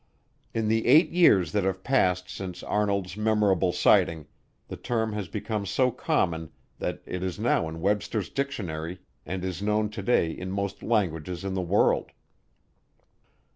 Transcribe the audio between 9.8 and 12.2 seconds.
today in most languages in the world.